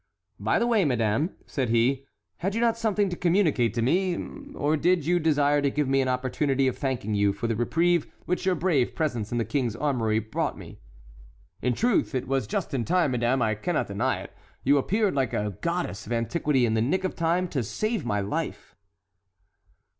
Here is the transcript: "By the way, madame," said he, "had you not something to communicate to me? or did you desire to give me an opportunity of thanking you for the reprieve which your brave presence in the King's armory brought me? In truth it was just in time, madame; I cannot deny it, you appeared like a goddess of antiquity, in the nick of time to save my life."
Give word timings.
"By 0.39 0.57
the 0.57 0.65
way, 0.65 0.83
madame," 0.83 1.35
said 1.45 1.69
he, 1.69 2.07
"had 2.37 2.55
you 2.55 2.61
not 2.61 2.75
something 2.75 3.07
to 3.09 3.15
communicate 3.15 3.75
to 3.75 3.83
me? 3.83 4.17
or 4.55 4.75
did 4.75 5.05
you 5.05 5.19
desire 5.19 5.61
to 5.61 5.69
give 5.69 5.87
me 5.87 6.01
an 6.01 6.07
opportunity 6.07 6.67
of 6.67 6.75
thanking 6.75 7.13
you 7.13 7.33
for 7.33 7.45
the 7.45 7.55
reprieve 7.55 8.07
which 8.25 8.43
your 8.43 8.55
brave 8.55 8.95
presence 8.95 9.31
in 9.31 9.37
the 9.37 9.45
King's 9.45 9.75
armory 9.75 10.17
brought 10.17 10.57
me? 10.57 10.79
In 11.61 11.75
truth 11.75 12.15
it 12.15 12.27
was 12.27 12.47
just 12.47 12.73
in 12.73 12.83
time, 12.83 13.11
madame; 13.11 13.43
I 13.43 13.53
cannot 13.53 13.85
deny 13.85 14.21
it, 14.21 14.33
you 14.63 14.79
appeared 14.79 15.13
like 15.13 15.33
a 15.33 15.55
goddess 15.61 16.07
of 16.07 16.13
antiquity, 16.13 16.65
in 16.65 16.73
the 16.73 16.81
nick 16.81 17.03
of 17.03 17.13
time 17.15 17.47
to 17.49 17.61
save 17.61 18.03
my 18.03 18.21
life." 18.21 18.75